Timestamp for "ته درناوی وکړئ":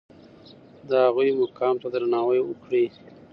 1.81-2.85